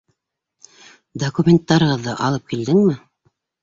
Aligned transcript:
Документтарығыҙҙы 1.25 2.19
алып 2.31 2.53
килдеңме? 2.53 3.01